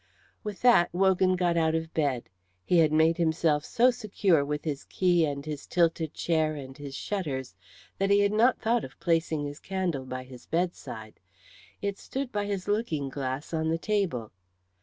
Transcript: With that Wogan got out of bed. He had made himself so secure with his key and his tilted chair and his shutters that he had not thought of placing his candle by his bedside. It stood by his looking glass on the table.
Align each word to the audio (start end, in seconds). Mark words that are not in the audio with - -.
With 0.43 0.63
that 0.63 0.91
Wogan 0.95 1.35
got 1.35 1.57
out 1.57 1.75
of 1.75 1.93
bed. 1.93 2.27
He 2.65 2.79
had 2.79 2.91
made 2.91 3.17
himself 3.17 3.63
so 3.63 3.91
secure 3.91 4.43
with 4.43 4.65
his 4.65 4.83
key 4.85 5.25
and 5.27 5.45
his 5.45 5.67
tilted 5.67 6.15
chair 6.15 6.55
and 6.55 6.75
his 6.75 6.95
shutters 6.95 7.53
that 7.99 8.09
he 8.09 8.21
had 8.21 8.31
not 8.31 8.57
thought 8.59 8.83
of 8.83 8.99
placing 8.99 9.43
his 9.45 9.59
candle 9.59 10.05
by 10.07 10.23
his 10.23 10.47
bedside. 10.47 11.19
It 11.83 11.99
stood 11.99 12.31
by 12.31 12.47
his 12.47 12.67
looking 12.67 13.09
glass 13.09 13.53
on 13.53 13.69
the 13.69 13.77
table. 13.77 14.31